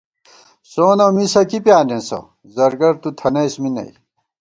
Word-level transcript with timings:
سون 0.71 0.99
اؤ 1.05 1.09
مِسہ 1.15 1.41
کِی 1.49 1.59
پیانېسہ، 1.65 2.19
زرگر 2.55 2.93
تُو 3.01 3.09
تھنَئیس 3.19 3.55
می 3.61 3.69
نئ 3.75 3.89